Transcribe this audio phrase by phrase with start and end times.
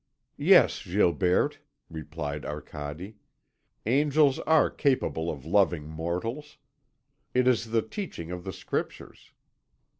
[0.39, 1.57] "Yes, Gilberte,"
[1.87, 3.17] replied Arcade,
[3.85, 6.57] "Angels are capable of loving mortals.
[7.35, 9.31] It is the teaching of the Scriptures.